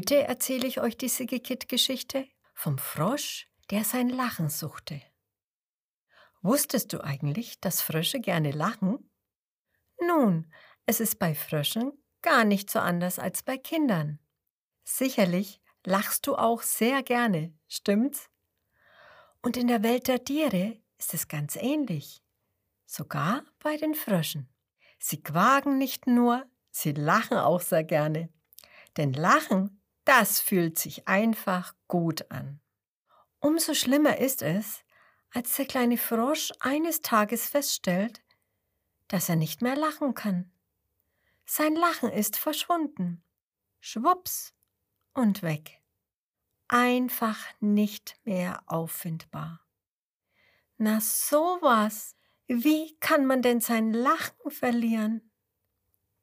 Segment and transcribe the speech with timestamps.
[0.00, 5.02] Heute erzähle ich euch die Sigekit-Geschichte vom Frosch, der sein Lachen suchte.
[6.40, 9.10] Wusstest du eigentlich, dass Frösche gerne lachen?
[10.00, 10.50] Nun,
[10.86, 11.92] es ist bei Fröschen
[12.22, 14.18] gar nicht so anders als bei Kindern.
[14.84, 18.30] Sicherlich lachst du auch sehr gerne, stimmt's?
[19.42, 22.24] Und in der Welt der Tiere ist es ganz ähnlich.
[22.86, 24.48] Sogar bei den Fröschen.
[24.98, 28.30] Sie quaken nicht nur, sie lachen auch sehr gerne.
[28.96, 29.79] Denn Lachen,
[30.10, 32.60] das fühlt sich einfach gut an.
[33.38, 34.82] Umso schlimmer ist es,
[35.32, 38.20] als der kleine Frosch eines Tages feststellt,
[39.06, 40.50] dass er nicht mehr lachen kann.
[41.46, 43.22] Sein Lachen ist verschwunden.
[43.78, 44.52] Schwups
[45.14, 45.80] und weg.
[46.66, 49.64] Einfach nicht mehr auffindbar.
[50.76, 52.16] Na sowas.
[52.48, 55.30] Wie kann man denn sein Lachen verlieren?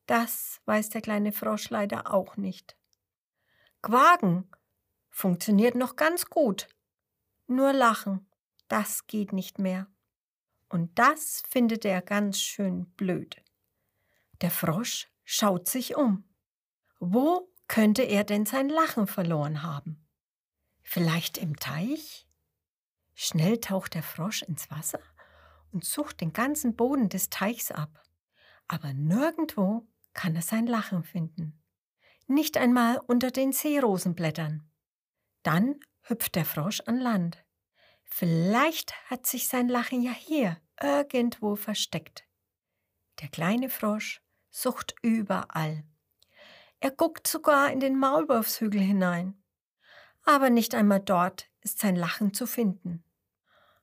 [0.08, 2.78] Das weiß der kleine Frosch leider auch nicht.
[3.81, 4.50] Quaken
[5.09, 6.67] funktioniert noch ganz gut.
[7.47, 8.30] Nur Lachen,
[8.67, 9.88] das geht nicht mehr.
[10.69, 13.42] Und das findet er ganz schön blöd.
[14.42, 16.25] Der Frosch schaut sich um.
[17.00, 20.08] Wo könnte er denn sein Lachen verloren haben?
[20.84, 22.28] Vielleicht im Teich?
[23.14, 25.00] Schnell taucht der Frosch ins Wasser
[25.72, 28.03] und sucht den ganzen Boden des Teichs ab.
[28.67, 31.56] Aber nirgendwo kann er sein Lachen finden.
[32.28, 34.70] Nicht einmal unter den Seerosenblättern.
[35.44, 37.45] Dann hüpft der Frosch an Land.
[38.03, 42.25] Vielleicht hat sich sein Lachen ja hier irgendwo versteckt.
[43.22, 45.84] Der kleine Frosch sucht überall.
[46.80, 49.41] Er guckt sogar in den Maulwurfshügel hinein.
[50.23, 53.03] Aber nicht einmal dort ist sein Lachen zu finden.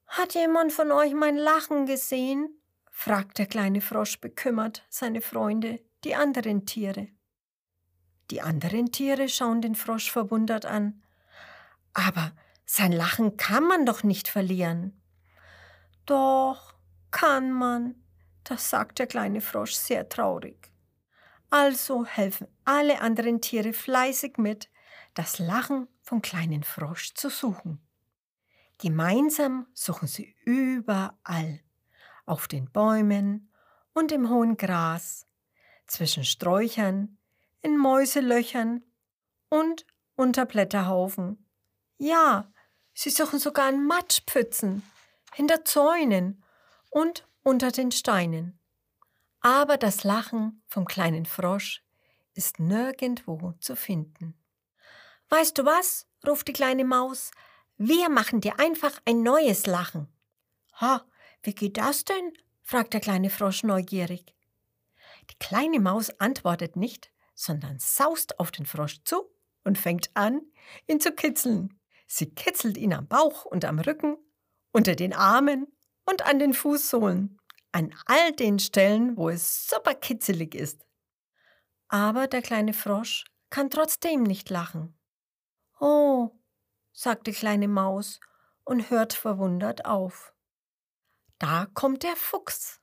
[0.06, 2.60] Hat jemand von euch mein Lachen gesehen?
[2.90, 7.08] fragt der kleine Frosch bekümmert seine Freunde, die anderen Tiere.
[8.30, 11.02] Die anderen Tiere schauen den Frosch verwundert an.
[11.92, 12.32] Aber
[12.64, 15.00] sein Lachen kann man doch nicht verlieren.
[16.06, 16.74] Doch,
[17.10, 17.94] kann man,
[18.42, 20.70] das sagt der kleine Frosch sehr traurig.
[21.50, 24.68] Also helfen alle anderen Tiere fleißig mit,
[25.14, 27.80] das Lachen vom kleinen Frosch zu suchen.
[28.78, 31.60] Gemeinsam suchen sie überall,
[32.26, 33.52] auf den Bäumen
[33.92, 35.26] und im hohen Gras,
[35.86, 37.18] zwischen Sträuchern,
[37.64, 38.84] in Mäuselöchern
[39.48, 39.86] und
[40.16, 41.48] unter Blätterhaufen.
[41.96, 42.52] Ja,
[42.92, 44.82] sie suchen sogar in Matschpfützen,
[45.32, 46.44] hinter Zäunen
[46.90, 48.58] und unter den Steinen.
[49.40, 51.82] Aber das Lachen vom kleinen Frosch
[52.34, 54.34] ist nirgendwo zu finden.
[55.30, 56.06] Weißt du was?
[56.26, 57.30] ruft die kleine Maus.
[57.76, 60.08] Wir machen dir einfach ein neues Lachen.
[60.80, 61.04] Ha,
[61.42, 62.32] wie geht das denn?
[62.62, 64.34] fragt der kleine Frosch neugierig.
[65.30, 69.30] Die kleine Maus antwortet nicht, sondern saust auf den Frosch zu
[69.64, 70.42] und fängt an,
[70.86, 71.80] ihn zu kitzeln.
[72.06, 74.16] Sie kitzelt ihn am Bauch und am Rücken,
[74.72, 75.66] unter den Armen
[76.04, 77.38] und an den Fußsohlen,
[77.72, 80.84] an all den Stellen, wo es super kitzelig ist.
[81.88, 84.98] Aber der kleine Frosch kann trotzdem nicht lachen.
[85.80, 86.30] Oh,
[86.92, 88.20] sagt die kleine Maus
[88.64, 90.34] und hört verwundert auf.
[91.38, 92.80] Da kommt der Fuchs.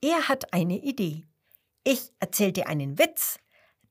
[0.00, 1.26] Er hat eine Idee.
[1.82, 3.38] Ich erzähl dir einen Witz.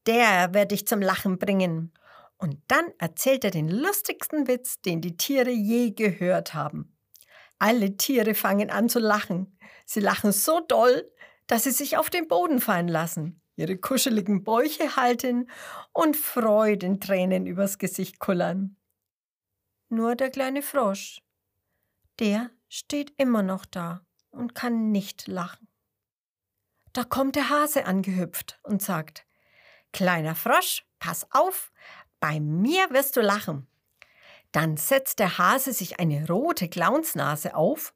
[0.05, 1.93] Der wird dich zum Lachen bringen.
[2.37, 6.97] Und dann erzählt er den lustigsten Witz, den die Tiere je gehört haben.
[7.59, 9.57] Alle Tiere fangen an zu lachen.
[9.85, 11.09] Sie lachen so doll,
[11.47, 15.49] dass sie sich auf den Boden fallen lassen, ihre kuscheligen Bäuche halten
[15.93, 18.75] und Freudentränen übers Gesicht kullern.
[19.89, 21.21] Nur der kleine Frosch,
[22.19, 25.67] der steht immer noch da und kann nicht lachen.
[26.93, 29.25] Da kommt der Hase angehüpft und sagt,
[29.93, 31.71] Kleiner Frosch, pass auf,
[32.19, 33.67] bei mir wirst du lachen.
[34.51, 37.93] Dann setzt der Hase sich eine rote Clownsnase auf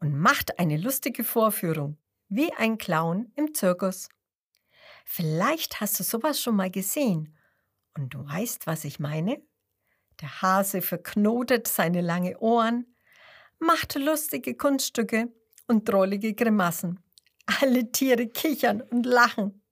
[0.00, 4.08] und macht eine lustige Vorführung, wie ein Clown im Zirkus.
[5.04, 7.36] Vielleicht hast du sowas schon mal gesehen
[7.94, 9.42] und du weißt, was ich meine?
[10.20, 12.94] Der Hase verknotet seine lange Ohren,
[13.58, 15.32] macht lustige Kunststücke
[15.66, 17.00] und drollige Grimassen.
[17.60, 19.62] Alle Tiere kichern und lachen.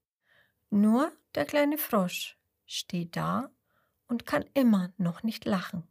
[0.70, 2.36] Nur der kleine Frosch
[2.66, 3.50] steht da
[4.08, 5.86] und kann immer noch nicht lachen.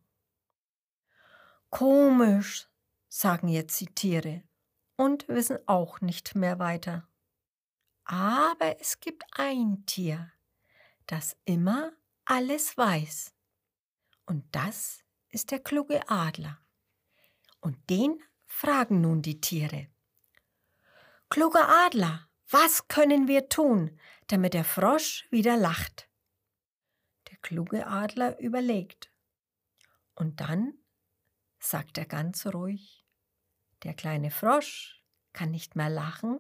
[1.70, 2.68] Komisch,
[3.08, 4.44] sagen jetzt die Tiere
[4.96, 7.08] und wissen auch nicht mehr weiter.
[8.06, 10.32] Aber es gibt ein Tier,
[11.08, 11.92] das immer
[12.26, 13.34] alles weiß.
[14.26, 16.60] Und das ist der kluge Adler.
[17.62, 19.88] Und den fragen nun die Tiere.
[21.30, 26.08] Kluger Adler, was können wir tun, damit der Frosch wieder lacht?
[27.30, 29.12] Der kluge Adler überlegt.
[30.14, 30.74] Und dann
[31.60, 33.06] sagt er ganz ruhig,
[33.84, 35.04] der kleine Frosch
[35.34, 36.40] kann nicht mehr lachen,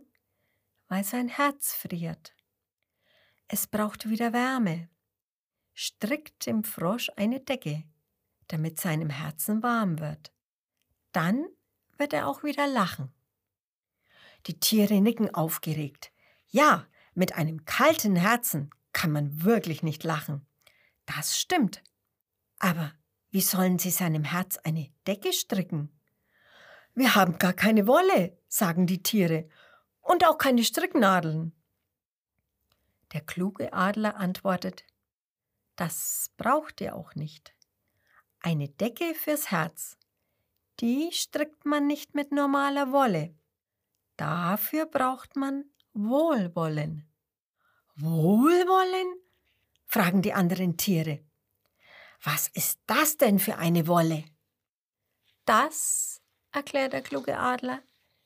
[0.87, 2.35] weil sein Herz friert.
[3.47, 4.89] Es braucht wieder Wärme.
[5.73, 7.83] Strickt dem Frosch eine Decke,
[8.47, 10.31] damit seinem Herzen warm wird.
[11.11, 11.45] Dann
[11.97, 13.13] wird er auch wieder lachen.
[14.47, 16.11] Die Tiere nicken aufgeregt.
[16.47, 20.45] Ja, mit einem kalten Herzen kann man wirklich nicht lachen.
[21.05, 21.83] Das stimmt.
[22.59, 22.93] Aber
[23.29, 25.89] wie sollen sie seinem Herz eine Decke stricken?
[26.93, 29.49] Wir haben gar keine Wolle, sagen die Tiere,
[30.01, 31.51] und auch keine Stricknadeln.
[33.13, 34.85] Der kluge Adler antwortet,
[35.75, 37.53] das braucht ihr auch nicht.
[38.39, 39.97] Eine Decke fürs Herz,
[40.79, 43.35] die strickt man nicht mit normaler Wolle.
[44.17, 47.07] Dafür braucht man Wohlwollen.
[47.95, 49.15] Wohlwollen?
[49.85, 51.23] fragen die anderen Tiere.
[52.23, 54.25] Was ist das denn für eine Wolle?
[55.45, 56.21] Das,
[56.51, 57.81] erklärt der kluge Adler,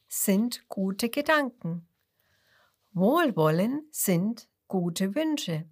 [0.07, 1.88] sind gute Gedanken.
[2.91, 5.69] Wohlwollen sind gute Wünsche.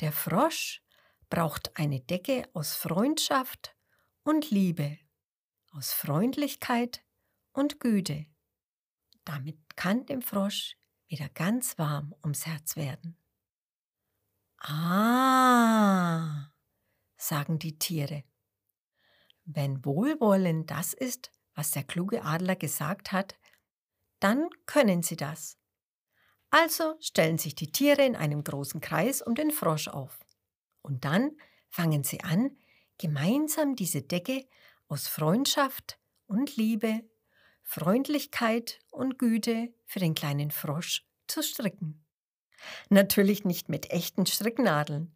[0.00, 0.82] Der Frosch
[1.30, 3.76] braucht eine Decke aus Freundschaft
[4.24, 4.98] und Liebe,
[5.72, 7.04] aus Freundlichkeit
[7.52, 8.26] und Güte.
[9.24, 10.76] Damit kann dem Frosch
[11.06, 13.16] wieder ganz warm ums Herz werden.
[14.58, 16.52] Ah,
[17.16, 18.24] sagen die Tiere.
[19.44, 23.36] Wenn Wohlwollen das ist, was der kluge Adler gesagt hat,
[24.20, 25.58] dann können sie das.
[26.50, 30.20] Also stellen sich die Tiere in einem großen Kreis um den Frosch auf.
[30.82, 31.36] Und dann
[31.70, 32.56] fangen sie an,
[32.98, 34.46] gemeinsam diese Decke
[34.86, 37.02] aus Freundschaft und Liebe,
[37.62, 42.04] Freundlichkeit und Güte für den kleinen Frosch zu stricken.
[42.88, 45.14] Natürlich nicht mit echten Stricknadeln,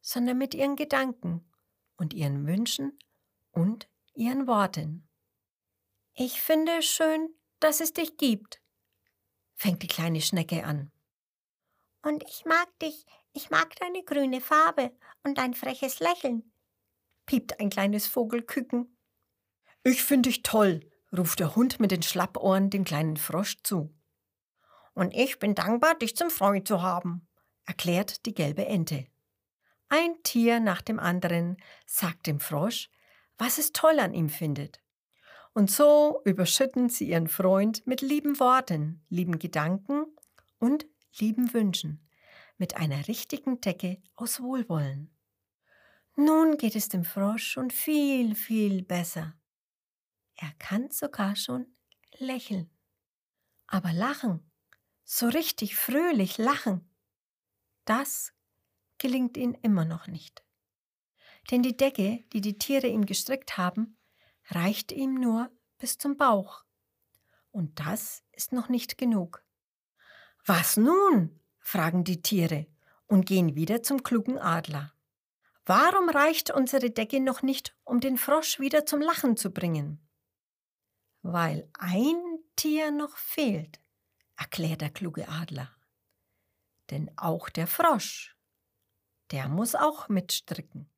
[0.00, 1.48] sondern mit ihren Gedanken
[1.96, 2.98] und ihren Wünschen
[3.52, 5.08] und ihren Worten.
[6.14, 8.60] Ich finde es schön, dass es dich gibt,
[9.54, 10.90] fängt die kleine Schnecke an.
[12.02, 16.50] Und ich mag dich, ich mag deine grüne Farbe und dein freches Lächeln,
[17.26, 18.96] piept ein kleines Vogelküken.
[19.84, 23.94] Ich finde dich toll, ruft der Hund mit den Schlappohren dem kleinen Frosch zu.
[24.94, 27.26] Und ich bin dankbar, dich zum Freund zu haben,
[27.64, 29.06] erklärt die gelbe Ente.
[29.88, 32.90] Ein Tier nach dem anderen sagt dem Frosch,
[33.38, 34.80] was es toll an ihm findet.
[35.52, 40.04] Und so überschütten sie ihren Freund mit lieben Worten, lieben Gedanken
[40.58, 40.86] und
[41.18, 42.06] lieben Wünschen,
[42.56, 45.10] mit einer richtigen Decke aus Wohlwollen.
[46.14, 49.34] Nun geht es dem Frosch schon viel, viel besser.
[50.42, 51.66] Er kann sogar schon
[52.18, 52.70] lächeln.
[53.66, 54.50] Aber lachen
[55.04, 56.88] so richtig fröhlich lachen,
[57.84, 58.32] das
[58.98, 60.44] gelingt ihm immer noch nicht.
[61.50, 63.98] Denn die Decke, die die Tiere ihm gestrickt haben,
[64.46, 66.64] reicht ihm nur bis zum Bauch.
[67.50, 69.44] Und das ist noch nicht genug.
[70.46, 71.40] Was nun?
[71.58, 72.66] fragen die Tiere
[73.06, 74.94] und gehen wieder zum klugen Adler.
[75.66, 80.00] Warum reicht unsere Decke noch nicht, um den Frosch wieder zum Lachen zu bringen?
[81.22, 83.80] Weil ein Tier noch fehlt
[84.40, 85.70] erklärt der kluge Adler.
[86.90, 88.36] Denn auch der Frosch,
[89.30, 90.90] der muss auch mitstricken.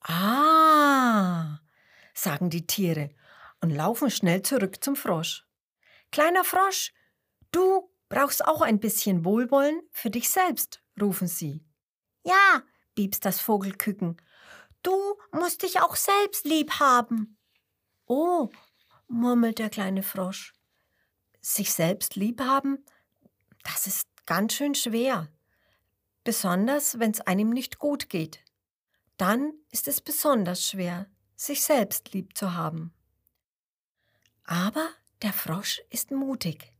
[0.00, 1.58] Ah,
[2.14, 3.10] sagen die Tiere
[3.60, 5.46] und laufen schnell zurück zum Frosch.
[6.12, 6.92] Kleiner Frosch,
[7.50, 11.64] du brauchst auch ein bisschen Wohlwollen für dich selbst, rufen sie.
[12.22, 12.62] Ja,
[12.94, 14.20] piepst das Vogelküken,
[14.82, 17.38] du musst dich auch selbst lieb haben.
[18.06, 18.50] Oh,
[19.08, 20.56] murmelt der kleine Frosch
[21.46, 22.84] sich selbst lieb haben,
[23.62, 25.28] das ist ganz schön schwer.
[26.24, 28.44] Besonders, wenn es einem nicht gut geht.
[29.16, 32.92] Dann ist es besonders schwer, sich selbst lieb zu haben.
[34.42, 34.88] Aber
[35.22, 36.72] der Frosch ist mutig.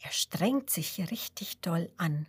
[0.00, 2.26] Er strengt sich richtig doll an.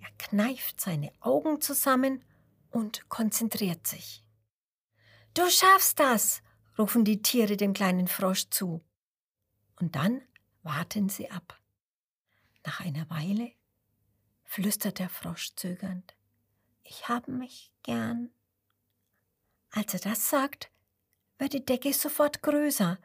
[0.00, 2.24] Er kneift seine Augen zusammen
[2.70, 4.24] und konzentriert sich.
[5.34, 6.42] Du schaffst das,
[6.80, 8.82] rufen die Tiere dem kleinen Frosch zu.
[9.76, 10.22] Und dann
[10.62, 11.60] warten Sie ab.
[12.64, 13.52] Nach einer Weile
[14.44, 16.16] flüstert der Frosch zögernd,
[16.82, 18.30] ich habe mich gern.
[19.70, 20.72] Als er das sagt,
[21.38, 22.98] wird die Decke sofort größer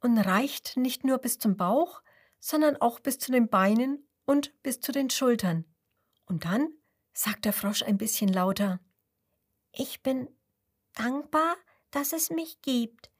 [0.00, 2.02] und reicht nicht nur bis zum Bauch,
[2.38, 5.64] sondern auch bis zu den Beinen und bis zu den Schultern.
[6.26, 6.68] Und dann
[7.14, 8.80] sagt der Frosch ein bisschen lauter,
[9.72, 10.28] ich bin
[10.92, 11.56] dankbar,
[11.96, 13.10] dass es mich gibt.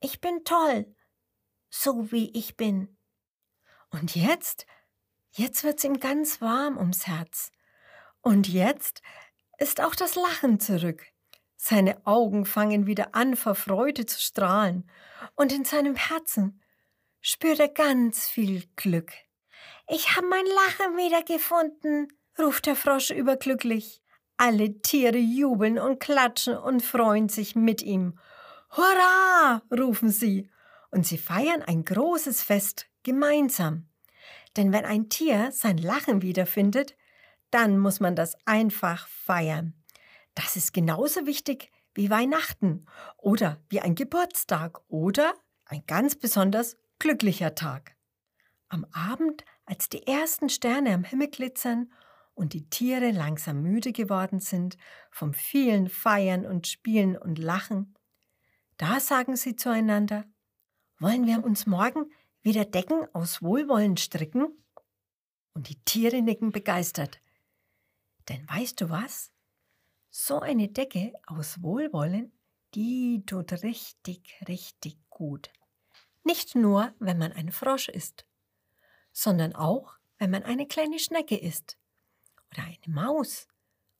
[0.00, 0.94] Ich bin toll
[1.82, 2.96] so wie ich bin.
[3.90, 4.66] Und jetzt,
[5.30, 7.50] jetzt wird's ihm ganz warm ums Herz.
[8.20, 9.02] Und jetzt
[9.58, 11.04] ist auch das Lachen zurück.
[11.56, 14.90] Seine Augen fangen wieder an, vor Freude zu strahlen,
[15.34, 16.62] und in seinem Herzen
[17.20, 19.12] spürt er ganz viel Glück.
[19.88, 24.02] Ich habe mein Lachen wiedergefunden, ruft der Frosch überglücklich.
[24.36, 28.18] Alle Tiere jubeln und klatschen und freuen sich mit ihm.
[28.70, 29.62] Hurra!
[29.70, 30.50] rufen sie,
[30.90, 33.88] und sie feiern ein großes Fest gemeinsam.
[34.56, 36.96] Denn wenn ein Tier sein Lachen wiederfindet,
[37.50, 39.74] dann muss man das einfach feiern.
[40.34, 47.54] Das ist genauso wichtig wie Weihnachten oder wie ein Geburtstag oder ein ganz besonders glücklicher
[47.54, 47.96] Tag.
[48.68, 51.92] Am Abend, als die ersten Sterne am Himmel glitzern
[52.36, 54.76] und die Tiere langsam müde geworden sind
[55.10, 57.94] vom vielen Feiern und Spielen und Lachen,
[58.76, 60.24] da sagen sie zueinander,
[60.98, 62.12] wollen wir uns morgen
[62.42, 64.48] wieder Decken aus Wohlwollen stricken?
[65.54, 67.22] Und die Tiere nicken begeistert.
[68.28, 69.32] Denn weißt du was?
[70.10, 72.38] So eine Decke aus Wohlwollen,
[72.74, 75.50] die tut richtig, richtig gut.
[76.22, 78.26] Nicht nur, wenn man ein Frosch ist,
[79.12, 81.78] sondern auch, wenn man eine kleine Schnecke ist
[82.56, 83.48] oder eine Maus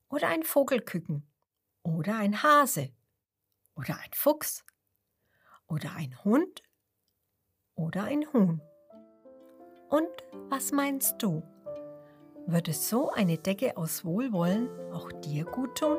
[0.08, 1.26] oder ein Vogelküken
[1.82, 2.90] oder ein Hase
[3.74, 4.64] oder ein Fuchs
[5.66, 6.62] oder ein Hund
[7.74, 8.60] oder ein Huhn.
[9.88, 10.08] Und
[10.48, 11.42] was meinst du?
[12.46, 15.98] Würde so eine Decke aus Wohlwollen auch dir gut tun?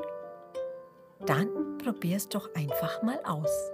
[1.25, 3.71] Dann probier's doch einfach mal aus.